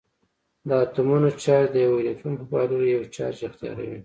د 0.67 0.69
اتومونو 0.83 1.27
چارج 1.43 1.67
د 1.71 1.75
یوه 1.85 1.97
الکترون 2.01 2.33
په 2.39 2.45
بایللو 2.51 2.91
یو 2.95 3.03
چارج 3.15 3.37
اختیاروي. 3.47 3.99